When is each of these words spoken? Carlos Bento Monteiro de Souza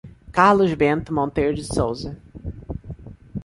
Carlos 0.31 0.73
Bento 0.73 1.13
Monteiro 1.13 1.53
de 1.55 1.63
Souza 1.63 2.17